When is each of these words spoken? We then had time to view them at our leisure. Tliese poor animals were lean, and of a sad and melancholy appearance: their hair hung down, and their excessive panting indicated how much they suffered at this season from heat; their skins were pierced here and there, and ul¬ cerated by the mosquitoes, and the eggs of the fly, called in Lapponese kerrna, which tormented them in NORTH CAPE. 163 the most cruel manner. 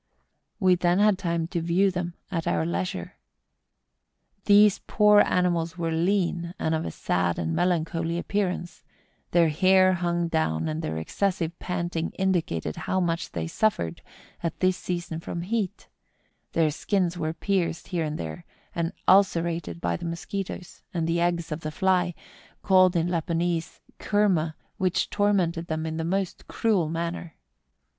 We 0.59 0.73
then 0.73 0.97
had 0.97 1.19
time 1.19 1.45
to 1.49 1.61
view 1.61 1.91
them 1.91 2.15
at 2.31 2.47
our 2.47 2.65
leisure. 2.65 3.17
Tliese 4.47 4.79
poor 4.87 5.19
animals 5.21 5.77
were 5.77 5.91
lean, 5.91 6.55
and 6.57 6.73
of 6.73 6.85
a 6.85 6.89
sad 6.89 7.37
and 7.37 7.55
melancholy 7.55 8.17
appearance: 8.17 8.83
their 9.29 9.49
hair 9.49 9.93
hung 9.93 10.27
down, 10.27 10.67
and 10.67 10.81
their 10.81 10.97
excessive 10.97 11.51
panting 11.59 12.09
indicated 12.17 12.77
how 12.87 12.99
much 12.99 13.33
they 13.33 13.45
suffered 13.45 14.01
at 14.41 14.59
this 14.59 14.75
season 14.75 15.19
from 15.19 15.43
heat; 15.43 15.87
their 16.53 16.71
skins 16.71 17.15
were 17.15 17.31
pierced 17.31 17.89
here 17.89 18.03
and 18.03 18.17
there, 18.17 18.43
and 18.73 18.93
ul¬ 19.07 19.21
cerated 19.23 19.79
by 19.79 19.95
the 19.97 20.05
mosquitoes, 20.05 20.81
and 20.95 21.05
the 21.07 21.21
eggs 21.21 21.51
of 21.51 21.59
the 21.59 21.69
fly, 21.69 22.15
called 22.63 22.95
in 22.95 23.07
Lapponese 23.07 23.81
kerrna, 23.99 24.55
which 24.77 25.11
tormented 25.11 25.67
them 25.67 25.85
in 25.85 25.95
NORTH 25.95 25.99
CAPE. 25.99 26.09
163 26.09 26.09
the 26.09 26.17
most 26.17 26.47
cruel 26.47 26.89
manner. 26.89 27.35